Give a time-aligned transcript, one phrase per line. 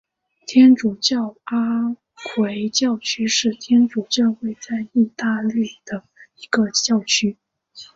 [0.47, 6.05] 天主教阿奎教区是天主教会在义大利的
[6.37, 7.37] 一个教区。